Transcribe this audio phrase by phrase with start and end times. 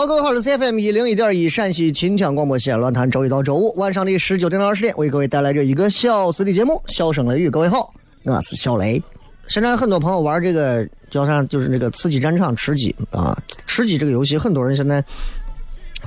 [0.00, 7.50] Hello，各位好，我是 CFM 一零一点一陕西秦腔广播西安论坛，周一到周五晚上的十九点到二十点，为各位带来这一个小时的节目，笑声雷雨。
[7.50, 7.92] 各位好，
[8.22, 9.02] 我是小雷。
[9.48, 13.36] 现在很多朋友玩这个叫啥，就是那个刺激战场吃鸡啊，
[13.66, 15.02] 吃鸡这个游戏，很多人现在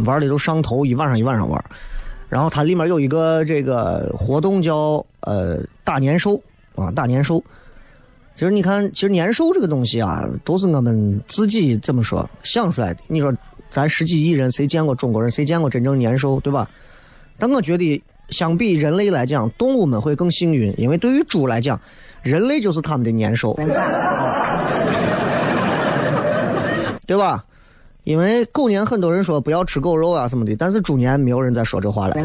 [0.05, 1.61] 玩的都上头，一晚上一晚上玩。
[2.29, 6.41] 然后它里面有一个这个活动叫呃大年兽
[6.75, 7.43] 啊，大年兽。
[8.33, 13.01] 其实你看，其实年兽这个东西啊，都是我们自己怎么说想出来的。
[13.07, 13.31] 你说
[13.71, 15.31] 咱十几亿人，谁见过中国人？
[15.31, 16.69] 谁见过真正年兽，对吧？
[17.39, 21.79] 但我觉得，相比人类来讲，动物们会更幸运，因为对于猪来讲，
[22.21, 23.57] 人类就是他们的年兽，
[27.07, 27.43] 对吧？
[28.03, 32.15] 因为狗年很多人说不要吃狗肉啊什么的，但是猪年没有人再说这话了。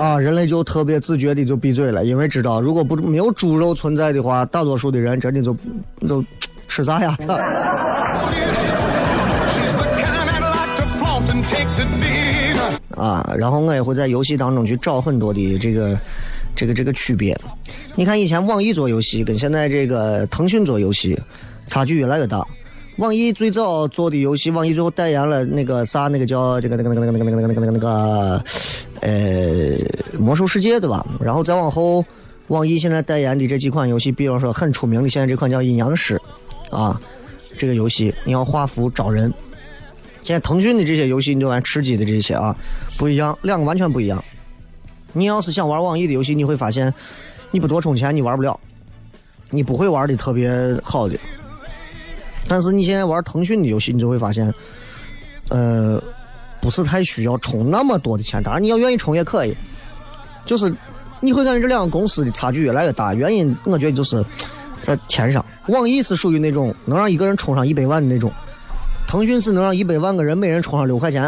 [0.00, 5.56] 啊，人类就特别自觉的就闭嘴了，因为知道如果不没有猪肉存在的话，大多数的人真的就
[6.06, 6.22] 都
[6.74, 7.16] 吃啥呀.
[12.96, 15.96] 啊，然后我也会在游戏当中去找很多的这个
[16.56, 17.36] 这个这个区别。
[17.94, 21.16] 你看以前网易做游戏跟现在这个腾讯做游戏
[21.68, 22.44] 差距越来越大。
[22.96, 28.42] 网易最早做的游戏，网易最后代言了那个啥，那个叫这个那个那个那个那个那个那个那个那个
[29.00, 31.06] 呃魔兽世界对吧？
[31.20, 32.04] 然后再往后，
[32.48, 36.20] 网易现在代言的这几款游戏，比方说很出名的，现在这款叫阴阳师
[36.70, 37.00] 啊，
[37.56, 39.32] 这个游戏你要画符招人。
[40.22, 42.56] 现在腾讯的这些游戏，你就玩吃鸡的这些啊，
[42.96, 44.22] 不一样，两个完全不一样。
[45.12, 46.92] 你要是想玩网易的游戏，你会发现，
[47.50, 48.58] 你不多充钱你玩不了，
[49.50, 50.50] 你不会玩的特别
[50.82, 51.16] 好的。
[52.48, 54.52] 但是你现在玩腾讯的游戏，你就会发现，
[55.50, 56.02] 呃，
[56.60, 58.42] 不是太需要充那么多的钱。
[58.42, 59.54] 当然，你要愿意充也可以。
[60.46, 60.74] 就是
[61.20, 64.24] 你会感觉这两个公司的差距越来越大，原因我觉得就是
[64.84, 65.44] 在钱上。
[65.68, 68.30] 网易是属于那种能让一个人充上一百万的那种，
[69.08, 71.22] 腾讯是能让一百万个人每人充上六块钱。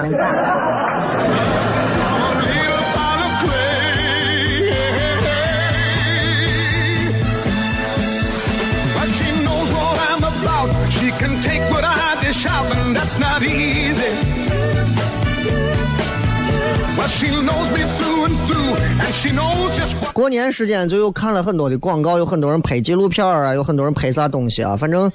[17.09, 18.06] She knows me through.
[18.27, 18.55] And do
[19.01, 25.11] and she knows just 过年时间就又看了很多的广告，有很多人拍纪录片啊，有很多人拍啥东西啊，反正，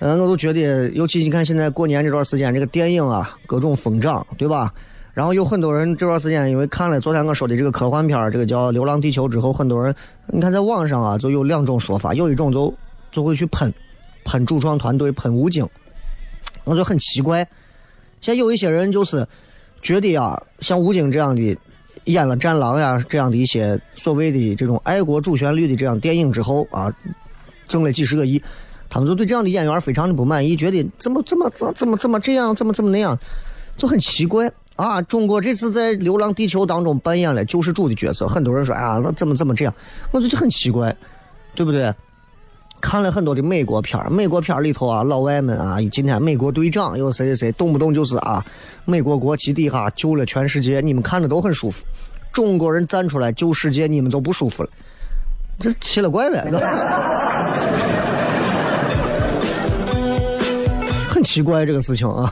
[0.00, 4.70] 嗯、我都觉得，尤其你看现在过年这段时间，这个电影啊各种疯涨，对吧？
[5.14, 9.94] 然后有很多人这段时间因为看了昨天我说的这个科幻片这个叫《流浪地球》之后，很多人
[10.26, 12.72] 你看在网上啊就有两种说法，有一种就
[13.10, 13.72] 就会去喷
[14.26, 15.66] 喷主创团队，喷吴京，
[16.64, 17.38] 我就很奇怪。
[18.20, 19.26] 现在有一些人就是
[19.80, 21.56] 觉得啊，像吴京这样的
[22.04, 26.92] 演了《战狼》呀这样的一些所谓的这种爱国主旋律的这样电影之后啊，
[27.66, 28.42] 挣了几十个亿，
[28.90, 33.18] 他们就对这样的演员非常的不满意，觉得怎么怎么怎怎么怎么这样，怎么怎么那样，
[33.76, 35.00] 就很奇怪啊。
[35.02, 39.74] 中国这次在《流浪地球》当中扮演了救世主的角色，很多人说啊，怎么怎么这样，
[40.10, 40.94] 我觉得很奇怪，
[41.54, 41.92] 对不对？
[42.84, 48.44] 看了很多的美国片儿，美国片儿里头啊，老外们啊，今天美国队长有谁谁谁，动不动就是啊，
[48.84, 51.82] 美国国旗底下救了全世界，你们看着都很舒服。
[52.30, 54.68] 中国人站出来救世界，你们就不舒服了，
[55.58, 56.44] 这奇了怪了，
[61.08, 62.30] 很奇怪这个事情啊，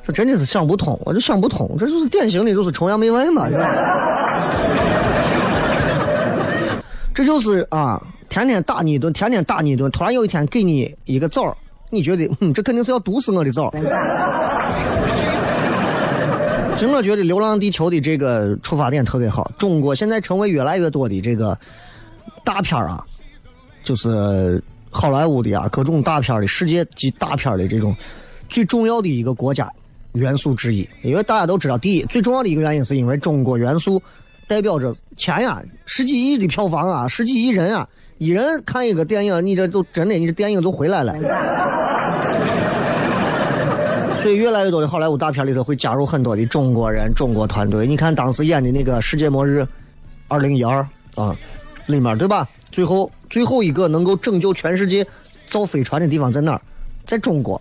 [0.00, 3.68] 这真的是想不通，我就想不通，这就是典型的就是崇洋媚外嘛，是吧？
[7.12, 8.00] 这就是啊。
[8.32, 11.54] 天天打你一顿，天天打你一顿，突然有一天给你一个枣
[11.90, 13.70] 你觉得， 嗯，这肯定是要毒死我的枣
[16.78, 19.52] 其实我觉得《流浪地球》的这个出发点特别好。
[19.58, 21.56] 中国现在成为越来越多的这个
[22.42, 23.04] 大片啊，
[23.84, 27.94] 就是好莱坞的啊，各种大片的世界级大片的这种
[28.48, 29.70] 最重要的一个国家
[30.12, 30.88] 元素之一。
[31.02, 34.02] 因为大家都知道，第一最重要的一个原因是因为中国元素
[34.48, 37.86] 代表着钱呀，十几亿的票房啊，十几亿人啊。
[38.22, 41.12] 一人看一个电影，你这就真的，你这电影就回来了。
[44.18, 47.84] 所以越来越多的好莱坞大片里头会加入很多的中国人、中国团队。
[47.84, 49.62] 你看当时演的那个《世界末日》，
[50.28, 50.86] 二零一二
[51.16, 51.36] 啊，
[51.86, 52.48] 里面对吧？
[52.70, 55.04] 最后最后一个能够拯救全世界
[55.44, 56.60] 造飞船的地方在哪儿？
[57.04, 57.60] 在中国。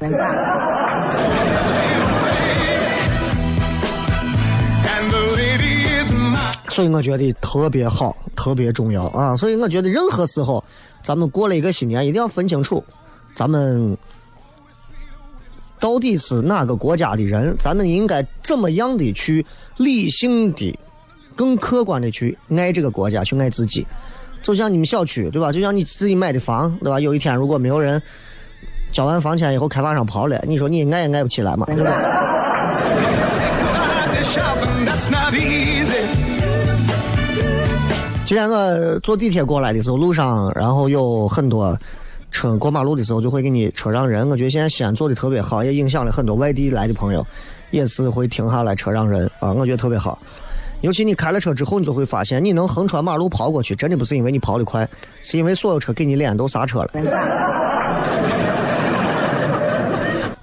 [6.71, 9.35] 所以我觉得特别好，特别重要啊！
[9.35, 10.63] 所以我觉得任何时候，
[11.03, 12.81] 咱们过了一个新年，一定要分清楚，
[13.35, 13.97] 咱们
[15.77, 19.45] 到底是哪个国家的人，咱们应该怎么样的去
[19.77, 20.79] 理性的、
[21.35, 23.85] 更客观的去爱这个国家，去爱自己。
[24.41, 25.51] 就像你们小区对吧？
[25.51, 27.01] 就像你自己买的房对吧？
[27.01, 28.01] 有一天如果没有人
[28.93, 31.65] 交完房钱以后，开发商跑了，你说你爱也爱不起来嘛？
[31.65, 31.91] 对不对？
[38.31, 41.77] 今天我坐地铁过来的时候，路上然后有很多
[42.31, 44.29] 车过马路的时候就会给你车让人。
[44.29, 47.27] 我觉得现在西安做的特别好，也影响了很多外地来的朋友，
[47.71, 49.51] 也是会停下来车让人啊。
[49.51, 50.17] 我觉得特别好。
[50.79, 54.87] 尤其你开了车之后，你就会发现，你能横穿马路跑过去，真的不是因为你跑得快，
[55.21, 56.89] 是因为所有车给你脸都刹车了。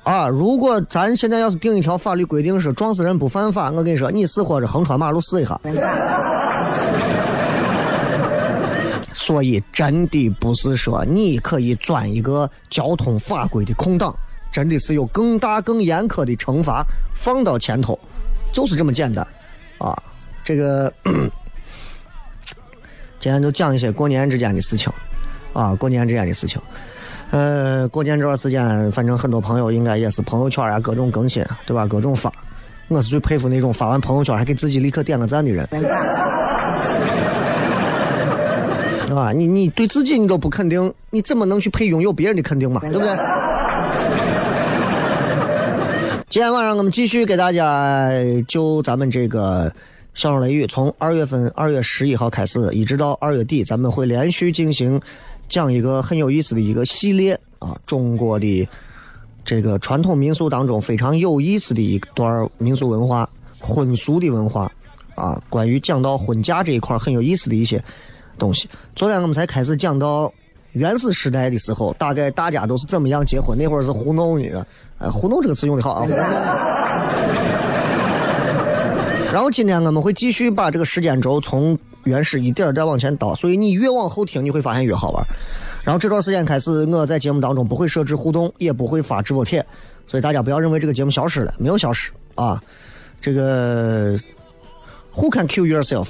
[0.02, 0.28] 啊！
[0.28, 5.58] 如果咱现在要是定一条法律规定是撞死人不犯法，我跟你说，你死活着横穿马路试一下。
[9.28, 14.16] 所以，真的不是说你可以钻一个交通法规的空档，
[14.50, 16.82] 真的是有更大、更严苛的惩罚
[17.14, 17.98] 放到前头，
[18.54, 19.22] 就是这么简单
[19.76, 19.94] 啊！
[20.42, 20.90] 这个
[23.20, 24.90] 今天就讲一些过年之间的事情
[25.52, 26.58] 啊，过年之间的事情。
[27.30, 31.86] 呃，过年这段时间，反正很多朋友应该也是朋友圈啊，各种更新，对吧？
[31.86, 32.32] 各种发，
[32.88, 35.68] 我是最佩服那种发完朋友圈还给自己立刻点个赞的人。
[39.18, 42.80] 啊，你你对自己你都不肯定，你怎么能去配拥有别人的肯定嘛？
[42.80, 43.08] 对不对？
[46.30, 48.10] 今天晚上我们继续给大家
[48.46, 49.72] 就咱们这个
[50.14, 55.00] 笑声雷雨，从二月份二月十一号开始，一直到二月底，咱们会连续进行
[55.48, 58.68] 讲一个很有意思的一个系列啊，中国的
[59.44, 64.70] 这个传统民俗当中非常有意思的一段民俗文化，婚俗的文化
[65.16, 67.82] 啊，关于讲到婚嫁这一块很有意思的一些。
[68.38, 70.32] 东西，昨天我们才开始讲到
[70.72, 73.58] 原始时代的时候，大概大家都是怎么样结婚？
[73.58, 74.66] 那会儿是糊弄的，
[74.98, 76.06] 哎，糊弄这个词用的好啊。
[79.30, 85.22] 然后今天我们会继续把这个时间轴从原始一点点往前倒，所以你越往后听，你会发现越好玩。
[85.84, 89.64] 然后这段时间开始，我在节目当中不会设置互动，也不会发直播帖，
[90.06, 92.62] 所以大家不要认为这个节目消失了，没有消失啊。
[93.20, 94.18] 这个
[95.14, 96.08] Who can kill yourself?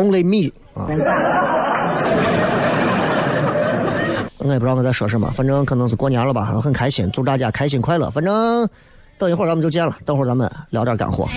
[0.00, 0.50] Only me.
[0.72, 0.88] 啊，
[4.38, 8.08] 我 也不知道我在说什么，反正可能是过年了吧，很开心，祝大家开心快乐。
[8.10, 8.66] 反正
[9.18, 11.28] 等一会儿咱们就见了，等会儿咱们聊点干货。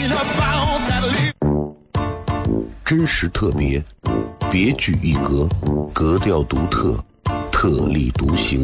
[2.86, 3.84] 真实特别，
[4.50, 5.50] 别具一格，
[5.92, 6.98] 格调独特，
[7.52, 8.64] 特立独行，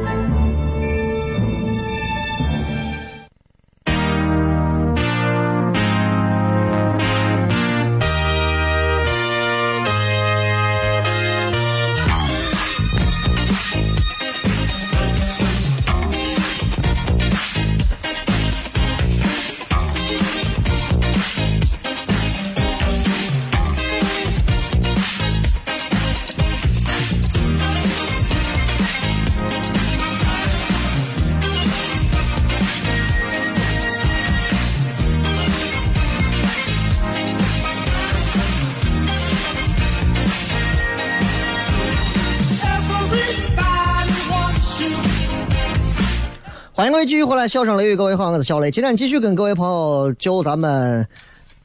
[46.81, 48.71] 欢迎各位继续回来，笑声雷雨，各位好，我是小雷。
[48.71, 51.07] 今天继续跟各位朋友就咱们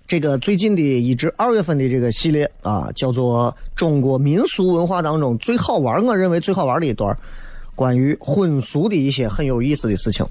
[0.07, 7.17] 这个最近的一至二月份的这个系列啊，叫做中国民俗文化当中最好玩，我认为最好玩的一段
[7.75, 10.23] 关于婚俗的一些很有意思的事情。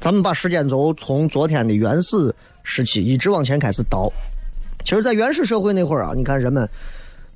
[0.00, 2.34] 咱们把时间轴从昨天的原始
[2.64, 4.12] 时期一直往前开始倒。
[4.84, 6.68] 其实，在原始社会那会儿啊，你看人们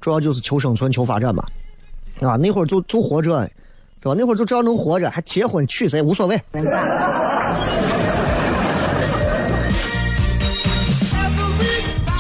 [0.01, 1.45] 主要就是求生存、求发展嘛，
[2.21, 3.49] 啊，那会儿就就活着。
[4.07, 4.15] 对吧？
[4.17, 6.41] 那会儿就只要能活着，还结婚娶谁无所谓。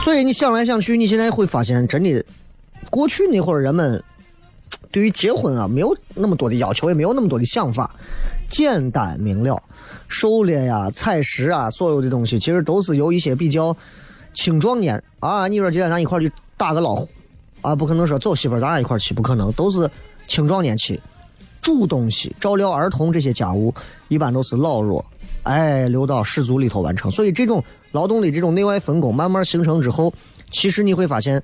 [0.02, 2.24] 所以你想来想去，你现在会发现，真的，
[2.90, 4.02] 过去那会儿人们
[4.90, 7.88] 对于结婚啊，没有那么多的要求，也没有那么多的想法，
[8.50, 9.62] 简单明了，
[10.08, 13.76] 狩猎呀、采食啊，所有的东西其实都是由一些比较
[14.34, 17.08] 青壮年啊，你说今天咱一块去打个老虎
[17.60, 19.88] 啊，不可能说走媳妇儿咱俩一块去，不可能，都是
[20.26, 21.00] 青壮年期。
[21.66, 23.74] 煮东西、照料儿童这些家务，
[24.06, 25.04] 一般都是老弱，
[25.42, 27.10] 哎，留到氏族里头完成。
[27.10, 30.14] 所以这种劳动的这种内外分工慢慢形成之后，
[30.52, 31.42] 其实你会发现，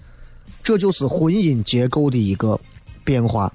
[0.62, 2.57] 这就是婚姻结构的一个
[3.02, 3.52] 变化。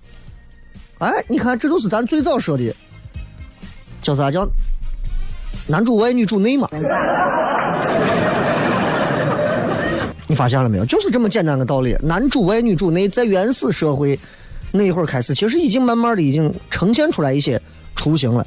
[0.98, 2.76] 哎，你看，这就是咱最早说的，
[4.02, 4.46] 叫啥叫
[5.68, 6.68] 男主外女主内嘛？
[10.28, 10.86] 你发现了没有？
[10.86, 14.20] 就是这么简单的道理，男主外女主内，在原始社会。
[14.78, 17.60] 那一会儿开始，其实已经慢慢的已经呈现出来一些
[17.96, 18.46] 雏形了。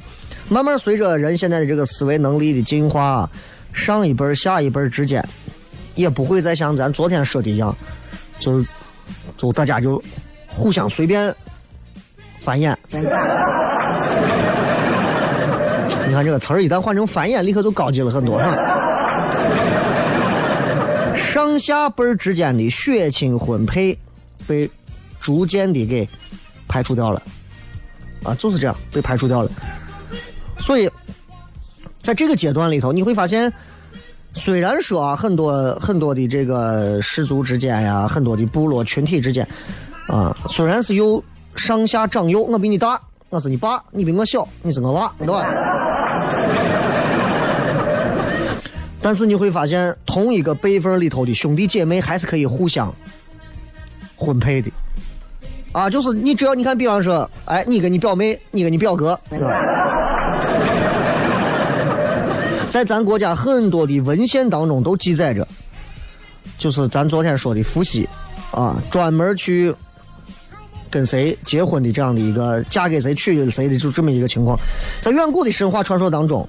[0.49, 3.29] 慢慢随着人现在的这个思维能力的进化，
[3.73, 5.23] 上一辈下一辈之间，
[5.95, 7.75] 也不会再像咱昨天说的一样，
[8.39, 8.65] 就是
[9.37, 10.01] 就大家就
[10.47, 11.33] 互相随便
[12.39, 12.75] 繁衍。
[16.07, 18.41] 你看这个词儿一旦换成繁衍，立刻就高级了很多。
[21.15, 23.97] 上下辈儿之间的血亲婚配
[24.47, 24.69] 被。
[25.21, 26.09] 逐渐的给
[26.71, 27.21] 排除掉了，
[28.23, 29.51] 啊，就是这样被排除掉了。
[30.57, 30.89] 所以，
[31.97, 33.51] 在这个阶段里头，你会发现，
[34.33, 39.45] 虽然说啊，很多很多的这个氏族之间呀，很多的部落群体之间，
[40.07, 41.21] 啊，虽然是有
[41.57, 42.97] 上下长幼，我比你大，
[43.27, 45.45] 我是你爸，你比我小，你是我娃，对吧？
[49.01, 52.93] 但是你会发现，同一个辈分里头的兄弟姐妹还是可以互相
[54.15, 54.71] 婚配的。
[55.71, 59.17] 啊，就是你只要你看，比方说，哎，你跟你表妹，你跟你表哥，
[62.69, 65.47] 在咱国家很多的文献当中都记载着，
[66.57, 68.07] 就是咱昨天说的伏羲，
[68.51, 69.73] 啊，专门去
[70.89, 74.59] 跟谁结婚的这样的一个，嫁给谁娶谁的就这么一个情况，
[75.01, 76.45] 在远古的神话传说当中，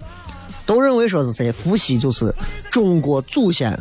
[0.66, 2.34] 都认为说是谁，伏羲就是
[2.70, 3.78] 中国祖先。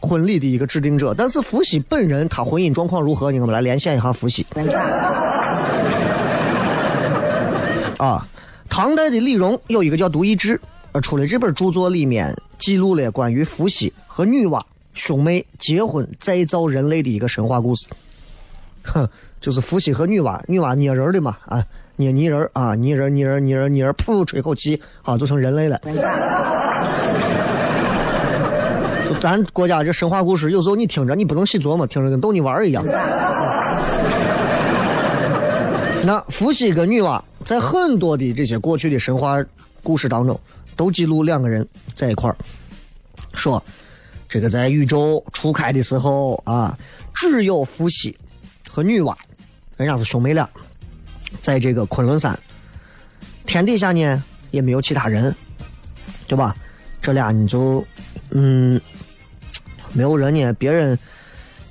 [0.00, 3.30] 婚礼的一个制定者，但是伏羲本人他婚姻状况如何？
[3.30, 4.46] 你我们来连线一下伏羲。
[7.98, 8.26] 啊，
[8.68, 10.56] 唐代的李荣有一个叫《独异志》，
[10.92, 14.62] 呃，出了这本著作里面记录了关于伏羲和女娲
[14.94, 17.86] 兄妹结婚再造人类的一个神话故事。
[18.82, 19.06] 哼，
[19.38, 21.62] 就是伏羲和女娲，女娲捏人的嘛，啊，
[21.96, 25.78] 捏泥人啊，泥人泥人泥人泥人，噗，吹口气，啊，就成人类了。
[29.20, 32.82] 咱国家这神话故事，有时候你听着你不能细琢磨，听着跟逗你玩一样。
[36.02, 39.36] 那伏羲跟女娲在很多的这些过去的神话
[39.82, 40.40] 故事当中，
[40.74, 42.36] 都记录两个人在一块儿，
[43.34, 43.62] 说
[44.26, 46.74] 这个在宇宙初开的时候啊，
[47.14, 48.16] 只有伏羲
[48.70, 49.14] 和女娲，
[49.76, 50.48] 人家是兄妹俩，
[51.42, 52.38] 在这个昆仑山
[53.44, 55.36] 天底下呢也没有其他人，
[56.26, 56.56] 对吧？
[57.02, 57.84] 这俩你就
[58.30, 58.80] 嗯，
[59.92, 60.98] 没有人呢，别人，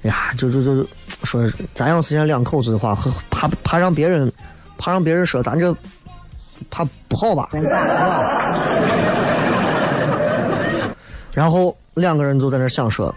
[0.04, 0.88] 哎呀，就就就
[1.24, 2.98] 说咱要是现在两口子的话，
[3.30, 4.32] 怕怕让别人
[4.78, 5.76] 怕让别人说咱这
[6.70, 8.60] 怕不好吧，是吧？
[11.34, 13.14] 然后两个人就在那想说，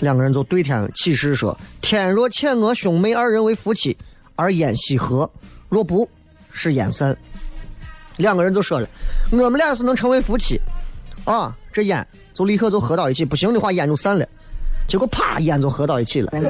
[0.00, 3.96] 两个人就对天起誓说：天若遣我兄妹二人为夫妻，
[4.36, 5.28] 而烟西合；
[5.68, 6.08] 若不，
[6.52, 7.14] 是烟散。
[8.16, 8.88] 两个人就说了，
[9.30, 10.60] 我们俩要是能成为夫妻，
[11.24, 12.06] 啊，这烟
[12.40, 14.26] 就立刻就合到一起；不行的话，烟就散了。
[14.88, 16.32] 结果啪，烟就合到一起了。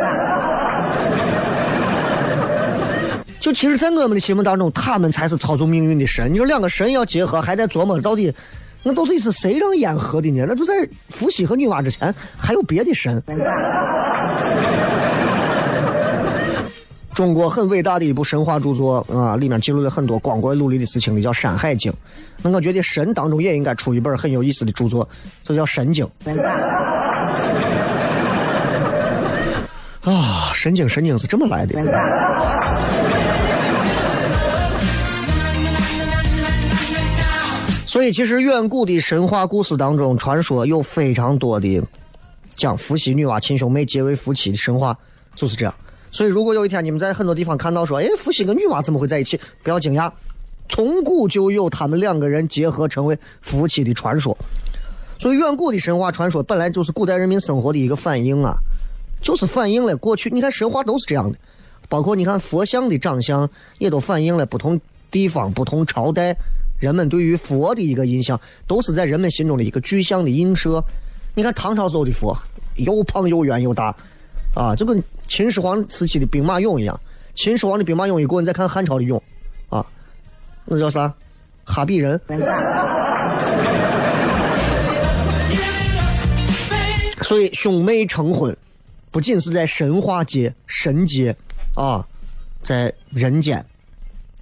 [3.41, 6.33] 就其实，在我们的心目当中，他们才是操纵命运的神。
[6.33, 8.33] 你说两个神要结合，还在琢磨到底，
[8.85, 10.45] 那到底是谁让烟合的呢？
[10.47, 13.21] 那就在伏羲和女娲之前，还有别的神。
[17.21, 21.93] 中国很伟大的一部神话著作啊，里面记录了很多光怪陆离的事情的，叫《山海经》。
[22.41, 25.07] 那我觉得神当中也应该出一本很有意思的著作，
[25.45, 26.09] 就叫《神经》。
[30.11, 31.75] 啊，神经神经是这么来的。
[37.85, 41.83] 所以，其实远古的神话故事当中，传说有非常多的
[42.55, 44.97] 讲伏羲、女娲亲兄妹结为夫妻的神话，
[45.35, 45.75] 就是这样。
[46.11, 49.39] 所以，如果有一天你们在很多地方看到说，哎，伏羲跟女娲怎么会在一起？
[49.63, 50.11] 不要惊讶，
[50.69, 54.37] 从古就有他们两个人结合成为夫妻的传说。
[55.19, 58.55] 所以，远古的神话传说本来就是古代人民生活的一个反应啊，
[59.23, 60.31] 就是反映了过去。
[60.31, 61.39] 你看神话都是这样的，
[61.89, 66.35] 包括你看佛像的长相，也都反映了不同地方、不同朝代
[66.81, 70.83] 人们对于佛的一个印象，都是在人们心中的一个具象的映射。
[71.35, 72.37] 你看唐朝时候的佛，
[72.77, 73.95] 又胖又圆又大，
[74.55, 77.01] 啊，就跟秦始皇时期的兵马俑一样。
[77.35, 79.21] 秦始皇的兵马俑一过，你再看汉朝的俑，
[79.69, 79.87] 啊，
[80.65, 81.13] 那叫啥？
[81.65, 82.21] 哈比人。
[87.23, 88.57] 所以兄妹成婚，
[89.13, 91.37] 不仅是在神话界、神界
[91.77, 92.05] 啊，
[92.61, 93.65] 在人间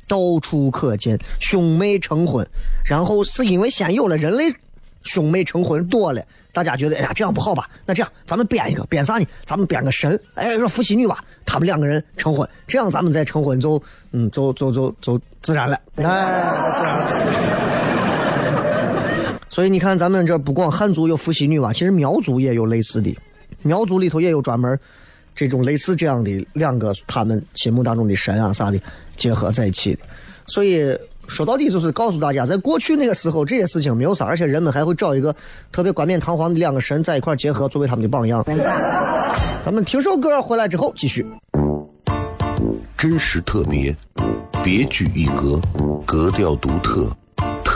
[0.07, 2.49] 到处可见兄妹成婚。
[2.87, 4.45] 然后是因为先有了人类
[5.03, 7.69] 兄妹成婚多了，大家觉得哎呀这样不好吧？
[7.87, 9.27] 那这样咱们编一个，编啥呢？
[9.45, 13.83] 咱们编个神，哎，说伏羲女娲他们两个人成婚，这样咱们再成婚就
[14.13, 16.03] 嗯，就就就就自然了，哎，
[16.77, 17.07] 自然了。
[19.49, 23.17] 所以你看，咱们这不光汉族有伏羲女娲，其实苗族也有类似的，
[23.63, 24.79] 苗族里头也有专门
[25.35, 28.79] 这种类似这样的两个他们心目当中的神啊啥的
[29.17, 30.01] 结合在一起的。
[30.47, 30.97] 所以
[31.29, 35.35] 说到底就是告诉大家，在过去那个时候这些事情没有啥，而且人们还会找一个
[35.71, 38.45] 特别冠冕堂皇的两个神在一块结合作为他们的榜样。
[39.65, 41.25] 咱们听首歌回来之后继续。
[42.97, 43.95] 真实特别，
[44.65, 45.61] 别具一格，
[46.05, 47.09] 格调独特，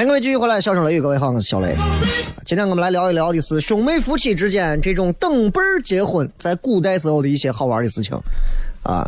[0.00, 1.76] 欢迎各位继续回来，笑声雷雨，各位好，我是小雷。
[2.46, 8.18] 今天我们来聊一聊的是兄妹夫妻之间这种等辈儿结婚，在古代时候的一些好玩的事情
[8.82, 9.06] 啊。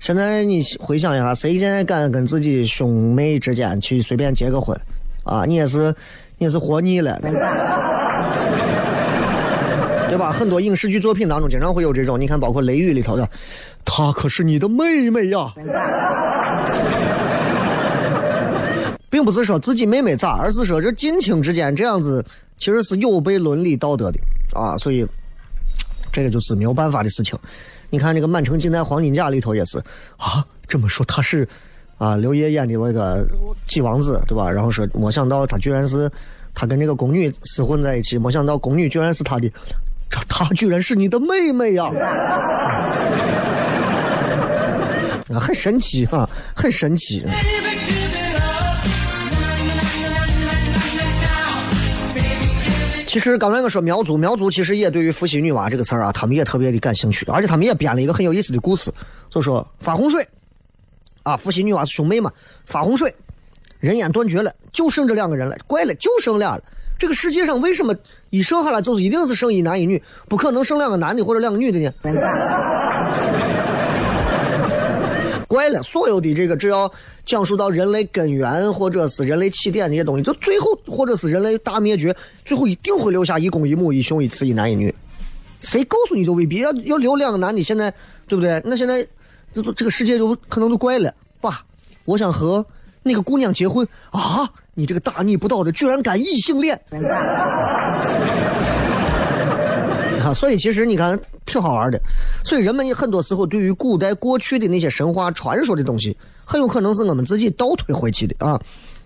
[0.00, 4.76] 现在你回想一下，谁现在敢跟自己兄妹之间去随便结个婚
[5.22, 5.44] 啊？
[5.46, 5.94] 你也是，
[6.38, 7.30] 你也是活腻了， 对
[10.18, 10.32] 吧？
[10.32, 13.28] 很多影视剧作品当中经常会有这种，你看，包括《雷雨》里头的，
[13.84, 15.54] 她可是你的妹妹呀。
[19.12, 22.24] 并不是说自己妹妹咋，而是说这近亲之间这样子，
[22.56, 24.18] 其实是有悖伦理道德的
[24.54, 25.06] 啊，所以
[26.10, 27.38] 这个就是没有办法的事情。
[27.90, 29.78] 你看这个《满城尽带黄金甲》里头也是
[30.16, 31.46] 啊，这么说他是
[31.98, 33.26] 啊刘烨演的那个
[33.68, 34.50] 纪王子对吧？
[34.50, 36.10] 然后说没想到他居然是
[36.54, 39.46] 他跟这个宫女厮混在一起，没想到宫女居然是他的，
[40.08, 41.84] 这他居然是你的妹妹呀！
[45.34, 47.26] 啊，很神奇啊，很神奇。
[53.12, 58.90] 其实刚才我说苗族，苗族其实也对于“伏羲女娲”这个词儿啊，他们也特别的感兴趣，而且他们也编了一个很有意思的故事，
[59.28, 60.26] 就说发洪水，
[61.22, 62.32] 啊，伏羲女娲是兄妹嘛，
[62.64, 63.14] 发洪水，
[63.80, 66.62] 人烟断绝了，就剩这两个人了，怪了，就剩俩了。
[66.98, 67.94] 这个世界上为什么
[68.30, 71.92] 一生下来就是一定是生一男一女，不可能生两个男的或者两个女的呢？
[75.52, 76.90] 怪了，所有的这个只要
[77.26, 84.94] 讲述到人类根源或者是人类起点那些东西，就最后或者是人类大灭绝，最后一定会留下一公一母、一雄一雌、一男一女。
[85.60, 87.62] 谁告诉你就未必要要留两个男的？
[87.62, 87.92] 现在
[88.26, 88.62] 对不对？
[88.64, 89.06] 那现在
[89.52, 91.12] 这这个世界就可能就怪了。
[91.38, 91.62] 爸，
[92.06, 92.64] 我想和
[93.02, 94.48] 那个姑娘结婚啊！
[94.72, 96.80] 你这个大逆不道的，居然敢异性恋！
[100.22, 102.00] 啊，所以其实你看挺好玩的，
[102.44, 108.60] 所以人们也很多时候对于古代过去的那些神话传说的东西，很有可能是我们自己倒推回去的啊。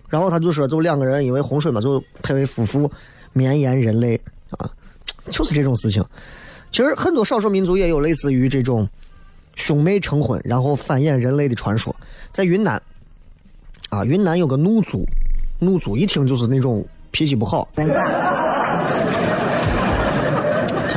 [0.09, 2.89] 然后他就说，就两个人因为洪水嘛，就配为夫妇，
[3.33, 4.19] 绵延人类
[4.51, 4.69] 啊，
[5.29, 6.01] 就是这种事情。
[6.71, 8.87] 其实很多少数民族也有类似于这种
[9.55, 11.93] 兄妹成婚，然后繁衍人类的传说。
[12.31, 12.81] 在云南
[13.89, 15.05] 啊，云南有个怒族，
[15.59, 17.67] 怒族一听就是那种脾气不好。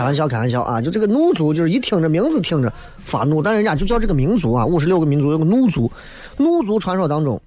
[0.01, 0.81] 开玩笑，开玩笑啊！
[0.81, 4.65] 就这个怒族，就是一听这名字听着发怒，但人家就叫这个民族啊。
[4.65, 5.93] 五十六个民族有个怒族，
[6.39, 7.39] 怒族传说当中，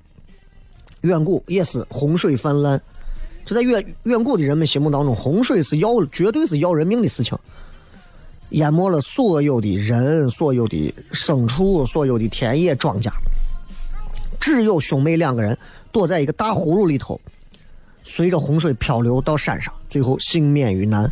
[1.02, 2.80] 远古也是洪水泛滥。
[3.44, 7.36] 就在远远古的人们心目当中，洪水是要绝对是要人命的事情，
[8.50, 13.10] 淹没了所有的人、所有的牲畜、所有的田野庄稼。
[14.39, 15.58] 只有兄妹两个人
[15.92, 17.20] 躲在一个大葫芦里头，
[18.04, 21.10] 随着洪水漂流到山上，最后幸免于难。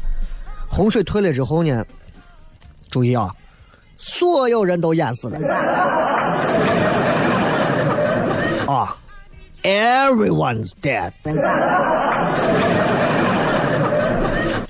[0.72, 1.86] 洪水退了之后呢？
[2.90, 3.30] 注意啊，
[3.98, 5.38] 所有人都淹死了
[8.68, 8.98] 啊
[9.64, 11.12] ！Everyone's dead，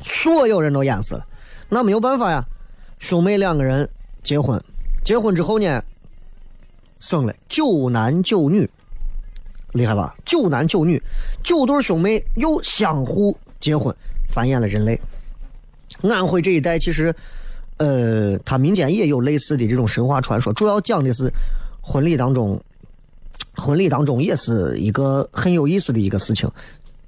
[0.04, 1.26] 所有人都淹死了。
[1.70, 2.44] 那没有办法呀，
[3.00, 3.88] 兄妹两个人
[4.24, 4.60] 结婚，
[5.04, 5.84] 结婚之后呢，
[7.00, 8.70] 生了九男九女，
[9.74, 10.16] 厉害吧？
[10.26, 11.02] 九男九女，
[11.44, 13.96] 九对兄妹又相互结婚，
[14.30, 15.00] 繁衍了人类。
[16.10, 17.14] 安徽这一带其实，
[17.78, 21.32] 呃，它民间也有类似的这种神话传说，主要讲的是
[21.82, 22.60] 婚礼当中，
[23.56, 26.50] 婚礼当中也是一个很有意思的一个事情。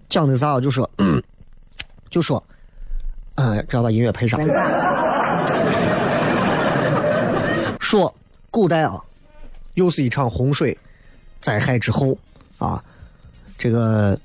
[0.09, 0.59] 讲的啥？
[0.59, 0.89] 就说，
[2.11, 2.43] 就说，
[3.35, 4.39] 嗯，只要把音乐配上。
[7.79, 8.13] 说
[8.51, 9.01] 古代啊，
[9.73, 10.77] 又是一场洪水
[11.39, 12.15] 灾害之后
[12.59, 12.83] 啊，
[13.57, 14.17] 这个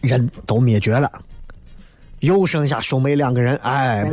[0.00, 1.10] 人都灭绝了。
[2.22, 4.04] 又剩下兄妹两个人，哎，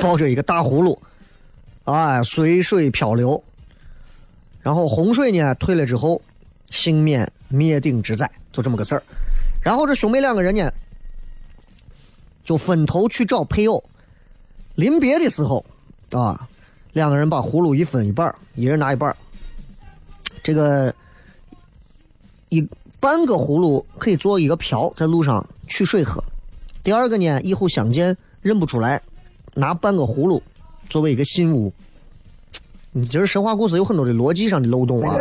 [0.00, 0.96] 抱着一个大葫芦，
[1.82, 3.42] 哎，随水漂流。
[4.62, 6.22] 然后洪水呢退了之后，
[6.70, 9.02] 幸免灭顶之灾，就这么个事儿。
[9.64, 10.72] 然后这兄妹两个人呢，
[12.44, 13.82] 就分头去找配偶。
[14.76, 15.64] 临别的时候，
[16.12, 16.48] 啊，
[16.92, 19.14] 两个人把葫芦一分一半一人拿一半
[20.40, 20.94] 这个
[22.48, 22.64] 一。
[23.04, 26.24] 半个葫芦可以做一个瓢，在路上取水喝。
[26.82, 29.02] 第二个呢，以后相见认不出来，
[29.52, 30.42] 拿半个葫芦
[30.88, 31.70] 作为一个信物。
[32.92, 35.16] 你这是神话故事有很多的逻辑上的漏洞啊。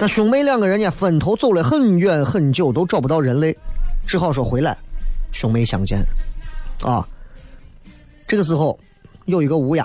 [0.00, 3.58] 那兄妹两个人呢，分头走了很远很久，都找不到人类，
[4.06, 4.78] 只好说回来，
[5.32, 5.98] 兄妹相见。
[6.84, 7.04] 啊，
[8.28, 8.78] 这个时候
[9.24, 9.84] 有一个乌鸦。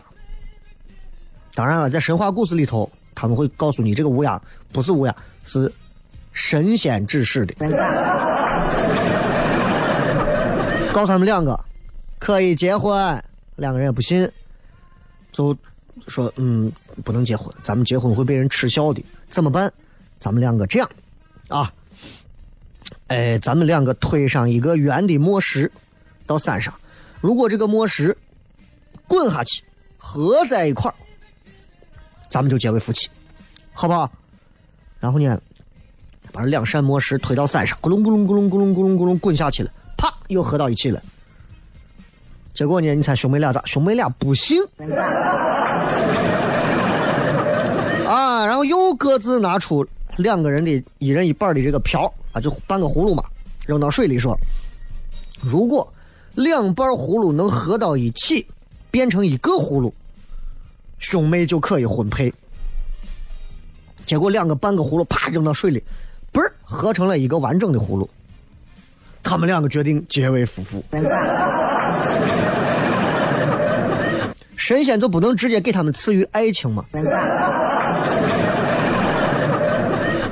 [1.56, 2.88] 当然了，在神话故事里头。
[3.24, 4.42] 他们会告诉你，这个乌鸦
[4.74, 5.72] 不是乌鸦，是
[6.34, 7.56] 神仙指示的。
[10.92, 11.58] 告诉他们两个
[12.20, 13.24] 可以结婚，
[13.56, 14.30] 两个人也不信，
[15.32, 15.56] 就
[16.10, 16.70] 说，嗯，
[17.06, 19.72] 不能结婚，咱们结婚会被人耻笑的，怎么办？
[20.20, 20.90] 咱们两个这样，
[21.48, 21.72] 啊，
[23.08, 25.72] 哎，咱们两个推上一个圆的磨石
[26.28, 26.74] 到山上，
[27.22, 28.18] 如果这个磨石
[29.08, 29.64] 滚下去，
[29.98, 30.96] 合在一块儿，
[32.34, 33.08] 咱们就结为夫妻，
[33.74, 34.12] 好不好？
[35.00, 35.40] 然后呢，
[36.32, 41.00] 把这两扇磨石推到山上，咕隆咕隆咕隆咕隆咕隆咕隆滚下去了，啪，又合到一起了。
[42.52, 43.62] 结果呢，你猜兄妹俩咋？
[43.68, 44.60] 兄妹俩不信
[48.08, 49.86] 啊，然后又各自拿出
[50.18, 53.24] 两个人的一人一半的这个瓢啊，就半个葫芦嘛，
[53.68, 54.36] 扔到水里说，
[55.40, 55.88] 如果
[56.34, 58.44] 两半葫芦能合到一起，
[58.90, 59.94] 变成一个葫芦，
[61.04, 62.34] 兄妹就可以婚配。
[64.06, 65.84] 结果两个半个葫芦啪扔到水里，
[66.32, 68.10] 嘣儿合成了一个完整的葫芦。
[69.22, 70.82] 他们两个决定结为夫妇。
[74.56, 76.86] 神仙就不能直接给他们赐予爱情吗？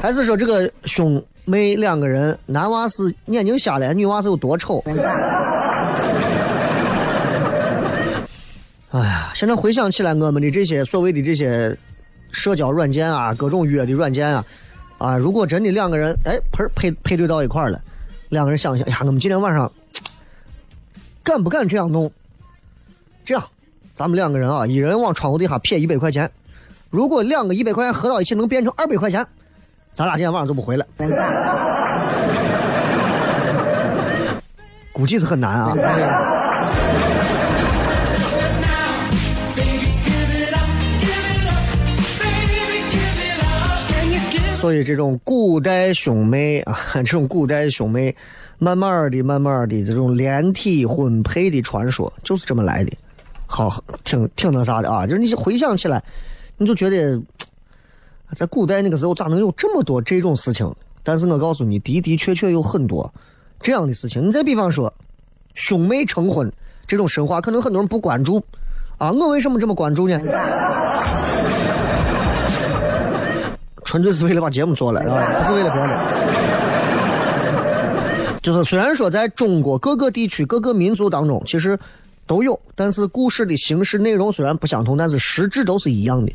[0.01, 4.81] 还是说这个兄妹两个人，男娃是眼睛瞎了，女娃是有多丑？
[8.91, 11.77] 哎呀，现在回想起来，我们的这些所谓的这些
[12.29, 14.43] 社交软件啊，各种约的软件啊，
[14.97, 17.81] 啊，如果真的两个人哎配配配对到一块儿了，
[18.27, 19.71] 两个人想想，哎呀，我们今天晚上
[21.23, 22.11] 敢不敢这样弄？
[23.23, 23.41] 这样，
[23.95, 26.29] 咱们两个人啊，一人往窗户底下撇一百块钱，
[26.89, 29.25] 如果两个一百块钱合到一起能变成二百块钱，
[29.93, 30.85] 咱俩今天晚上就不回来。
[34.91, 35.73] 估计是很难啊。
[44.61, 48.15] 所以这种古代兄妹啊， 这种古代兄妹，
[48.59, 52.91] 慢慢的、慢慢的，这种连体婚配的传说就是这么来的，
[53.47, 55.07] 好，挺挺那啥的啊。
[55.07, 55.99] 就是你回想起来，
[56.59, 57.19] 你就觉得，
[58.35, 60.71] 在古代那个时候咋能有这么多这种事情？
[61.01, 63.11] 但是我告诉你，的的确确有很多
[63.59, 64.27] 这样的事情。
[64.27, 64.93] 你再比方说，
[65.55, 66.53] 兄妹成婚
[66.85, 68.39] 这种神话，可能很多人不关注
[68.99, 69.11] 啊。
[69.11, 70.21] 我为什么这么关注呢？
[73.91, 75.99] 纯粹是为了把节目做了啊，不是为了别的。
[78.41, 81.77] 就是虽然说在中国各个地区、各个民族当中，其实
[82.25, 86.31] 都有，但是故事的形式、内容虽然不相同，但是实质都是一样的。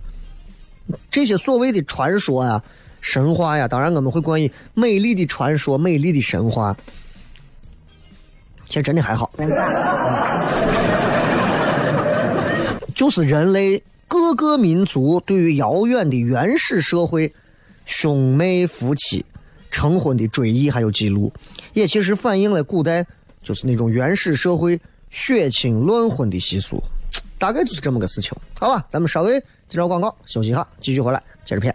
[1.11, 2.63] 这些所谓的传说呀、
[3.01, 6.77] 神话呀，当然我们会关于美丽的传说、美丽的神话，
[8.69, 9.31] 其实真的还好，
[12.95, 17.33] 就是人类各个民族对于遥远的原始社会。
[17.87, 19.25] 兄妹夫妻
[19.71, 21.33] 成婚的追忆还有记录，
[21.73, 23.07] 也其实反映了古代
[23.43, 26.83] 就是那种原始社会血亲乱婚的习俗，
[27.39, 28.33] 大概就是这么个事情。
[28.59, 31.75] 好吧，咱们稍微介绍广告，休息一下，继续回来接着片。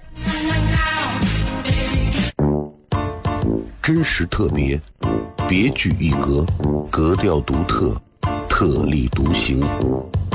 [3.82, 4.80] 真实特别，
[5.50, 6.45] 别具一格，
[6.89, 8.00] 格调独特，
[8.47, 9.60] 特立独行，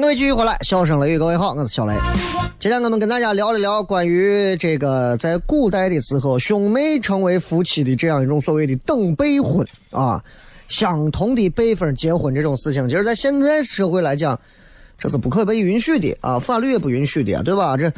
[0.00, 1.92] 各位继续回来，笑声雷雨，各位好，我是小雷。
[2.60, 10.22] 今天我们跟大家聊一聊关于这个在古代的时候，兄妹成为夫妻的这样一种所谓的等辈婚啊，
[10.68, 14.38] 相同的辈分结婚这种事情，其实在现在社会来讲，
[14.98, 17.76] 这是不可被允许的啊，法律也不允许的，对吧？
[17.76, 17.92] 这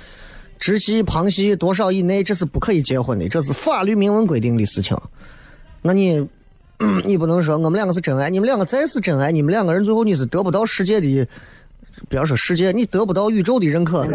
[0.59, 4.97] 直系旁系多少以内，这是不可以结婚的，这是法律明文规定的事情。
[5.83, 6.27] 那你，
[7.05, 11.29] 你不能说我们两个是真爱，你们两个再是真爱，你们两个人最后你是得不到世界的。
[12.09, 14.07] 不要说世界，你得不到宇宙的认可。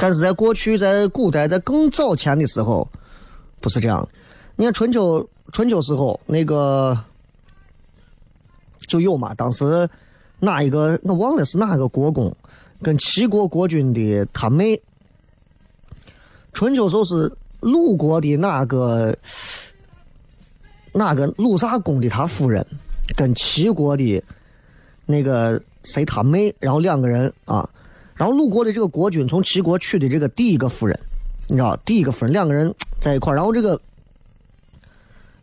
[0.00, 2.88] 但是在过去，在古代，在更早前的时候，
[3.60, 4.08] 不是这样。
[4.56, 6.96] 你看春秋，春秋时候那个
[8.86, 9.34] 就有嘛。
[9.34, 9.86] 当时
[10.38, 12.34] 哪一个我忘了是哪个国公
[12.80, 14.80] 跟齐国国君的他妹。
[16.54, 17.30] 春秋时候是
[17.60, 19.14] 鲁国的哪个
[20.92, 22.66] 哪个鲁萨公的他夫人
[23.14, 24.22] 跟齐国的。
[25.10, 27.68] 那个谁他妹，然后两个人啊，
[28.14, 30.98] 然后鲁国的这个国君从齐国娶的这个第一个夫人，
[31.48, 33.80] 你知道第一个夫人两个人在一块然后这个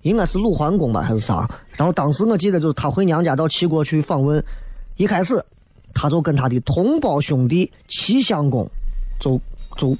[0.03, 1.49] 应该是鲁桓公吧还是啥？
[1.75, 4.43] 然后当时我记得就是他回娘家到齐国去访问，
[4.95, 5.43] 一开始
[5.93, 8.69] 他就跟他的同胞兄弟齐襄公
[9.19, 9.39] 就
[9.75, 9.97] 就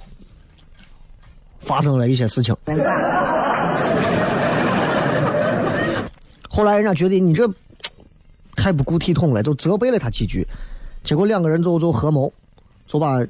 [1.59, 2.55] 发生了一些事情，
[6.47, 7.47] 后来人家觉得你这。
[8.57, 10.45] 太不顾体统了，就责备了他几句，
[11.03, 12.33] 结果两个人就就合谋，
[12.87, 13.23] 就把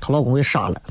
[0.00, 0.82] 她老公给杀了。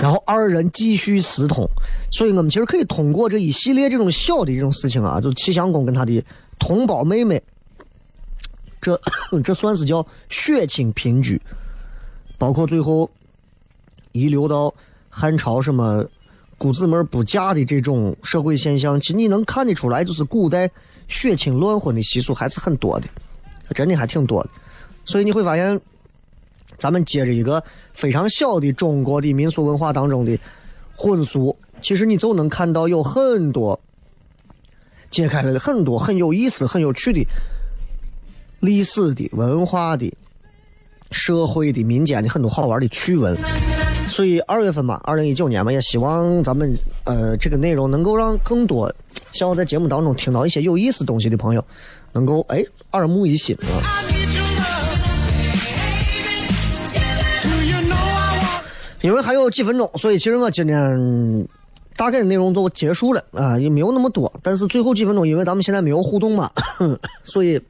[0.00, 1.66] 然后二人继续私通，
[2.12, 6.22] 所以我们其实可以通过这一系列这种小的这种事情啊，就齐襄公跟他的
[6.58, 7.42] 同胞妹妹，
[8.82, 9.00] 这
[9.42, 11.40] 这算是叫血亲平居，
[12.36, 13.10] 包括最后
[14.12, 14.72] 遗留到
[15.08, 16.04] 汉朝什么。
[16.64, 20.70] 姑姊妹不嫁的这种社会现象，其实你能看得出来，就是古代
[21.08, 23.06] 血亲乱婚的习俗还是很多的，
[23.74, 24.50] 真的还挺多的。
[25.04, 25.78] 所以你会发现，
[26.78, 30.38] 咱们接着一个非常小的中国的民俗文化当中的
[30.96, 33.78] 婚俗，其实你就能看到有很多
[35.10, 37.22] 揭开了很多很有意思、很有趣的
[38.60, 40.10] 历史的文化的
[41.10, 43.36] 社会的民间的很多好玩的趣闻。
[44.06, 48.92] 所以二月份嘛，二零一九年嘛，也希望咱们呃这个内容能够让更多
[49.32, 51.64] 想要在节目当中听到一些有意思东西的朋友，
[52.12, 53.82] 能够哎耳目一新啊。
[59.00, 61.48] 因为还有几分钟，所以其实我今天
[61.96, 64.32] 大概的内容都结束了啊，也没有那么多。
[64.42, 66.50] 但是最后几分钟，因为咱们现在没有互动嘛，
[67.24, 67.60] 所以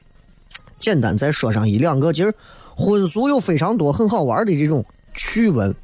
[0.79, 2.13] 简单再说上一两个。
[2.13, 2.33] 其实
[2.75, 5.75] 婚俗有非常多很好玩的这种趣闻。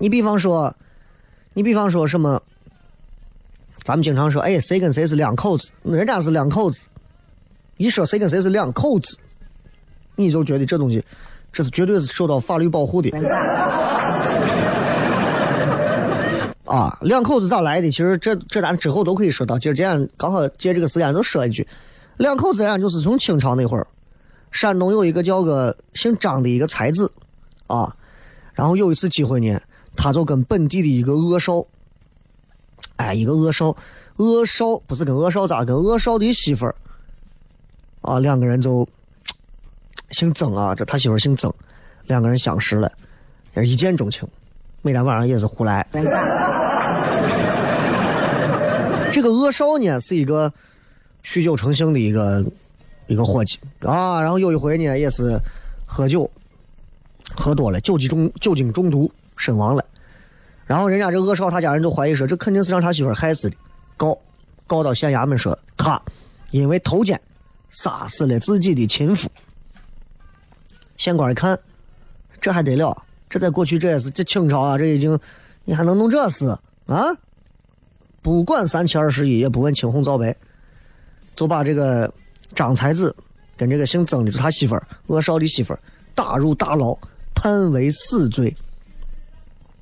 [0.00, 0.74] 你比方说，
[1.52, 2.42] 你比方说什么？
[3.84, 5.70] 咱们经常说，哎，谁跟谁是两口子？
[5.82, 6.80] 人家是两口子。
[7.76, 9.18] 一说谁跟谁是两口子，
[10.16, 11.04] 你就觉得这东西，
[11.52, 13.10] 这是绝对是受到法律保护的。
[16.64, 17.90] 啊，两口子咋来的？
[17.90, 19.58] 其实这这咱之后都可以说到。
[19.58, 21.68] 今儿这样刚好借这个时间就说一句，
[22.16, 23.86] 两口子呀，就是从清朝那会儿，
[24.50, 27.12] 山东有一个叫个姓张的一个才子，
[27.66, 27.94] 啊，
[28.54, 29.60] 然后有一次机会呢。
[30.02, 31.62] 他就跟本地的一个恶少，
[32.96, 33.76] 哎，一个恶少，
[34.16, 35.62] 恶少不是跟恶少咋？
[35.62, 36.74] 跟恶少的媳妇儿
[38.00, 38.88] 啊，两个人就
[40.12, 41.52] 姓曾啊，这他媳妇姓曾，
[42.06, 42.90] 两个人相识了，
[43.54, 44.26] 也是一见钟情，
[44.80, 45.86] 每天晚上也是胡来。
[49.12, 50.50] 这个恶少呢，是一个
[51.22, 52.42] 酗酒成性的一个
[53.06, 55.38] 一个伙计啊，然后有一回呢，也是
[55.84, 56.30] 喝酒
[57.36, 59.12] 喝多了，酒精中酒精中毒。
[59.36, 59.82] 身亡了，
[60.70, 63.56] 然后人家这恶少他家人都怀疑说，这肯定是让他媳妇害死的，
[63.96, 64.16] 告
[64.68, 66.00] 告到县衙门说他
[66.52, 67.20] 因为偷奸
[67.70, 69.28] 杀死了自己的亲夫。
[70.96, 71.58] 县官一看，
[72.40, 72.96] 这还得了？
[73.28, 75.18] 这在过去这也是这清朝啊，这已经
[75.64, 76.46] 你还能弄这事
[76.86, 77.02] 啊？
[78.22, 80.36] 不管三七二十一，也不问青红皂白，
[81.34, 82.08] 就把这个
[82.54, 83.12] 张才子
[83.56, 85.80] 跟这个姓曾的他媳妇儿恶少的媳妇儿
[86.14, 86.96] 打入大牢，
[87.34, 88.56] 判为死罪。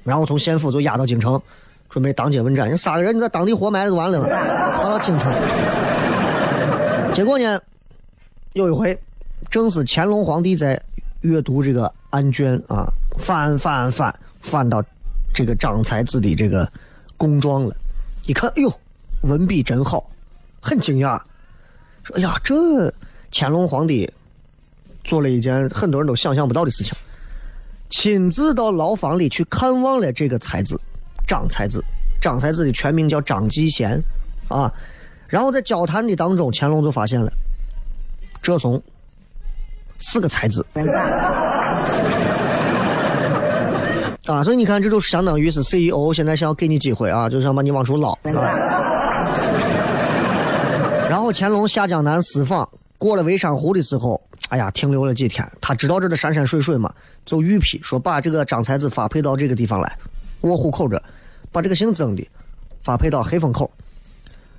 [0.09, 1.41] 然后从县府就押到京城，
[1.91, 2.73] 准备当街问斩。
[2.73, 4.19] 你杀个人，你在当地活埋了就完了？
[4.75, 5.31] 跑到京城，
[7.13, 7.61] 结果呢，
[8.55, 8.99] 有一回，
[9.51, 10.81] 正是乾隆皇帝在
[11.21, 12.89] 阅读这个案卷啊，
[13.19, 14.83] 翻翻翻翻到
[15.35, 16.67] 这个张才子的这个
[17.19, 17.77] 供状了，
[18.27, 18.73] 一看，哎呦，
[19.23, 20.11] 文笔真好，
[20.61, 21.21] 很惊讶，
[22.03, 22.55] 说：“哎呀，这
[23.31, 24.11] 乾隆皇帝
[25.05, 26.97] 做了一件很多人都想象不到的事情。”
[27.89, 30.79] 亲自到牢房里去看望了这个才子，
[31.27, 31.83] 张才子。
[32.21, 33.97] 张才子的全名叫张继贤，
[34.49, 34.69] 啊，
[35.29, 37.31] 然后在交谈的当中，乾隆就发现了，
[38.43, 38.83] 这怂
[39.99, 40.67] 是个才子。
[44.27, 48.11] 啊，所以你看，这就相当于是 CEO 现在想要给你机会啊，就想把你往出捞。
[48.11, 48.19] 啊、
[51.09, 52.69] 然后乾隆下江南私访，
[52.99, 55.47] 过了微山湖的时候，哎呀，停留了几天。
[55.61, 56.93] 他知道这的山山水水嘛，
[57.25, 59.97] 就御批说把这个张才子发配到这个地方来，
[60.43, 61.03] 卧虎口这，
[61.53, 62.27] 把这个姓曾的
[62.83, 63.71] 发配到黑风口。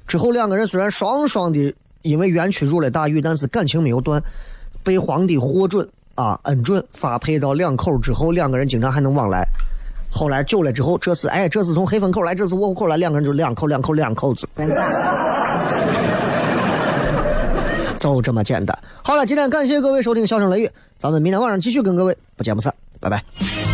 [0.07, 4.21] 之后两个人虽然双双的因为冤屈入了大狱，但是感情没有断，
[4.83, 5.87] 被皇帝获准。
[6.15, 9.47] 啊，恩准发配到两口之后，两个人经常还能往来。
[10.11, 14.45] 后来久了之后，这是哎，这是从黑风口来，这是卧虎口来，两个人就两口两口两口子，
[17.99, 18.75] 就这么简单。
[19.03, 23.68] 好了，今天感谢各位收听《笑声雷雨》，咱们明天晚上继续跟各位不见不散，拜拜。